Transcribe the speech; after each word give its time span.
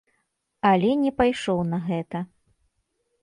Але 0.69 0.89
не 1.01 1.11
пайшоў 1.19 1.59
на 1.73 1.79
гэта. 1.89 2.19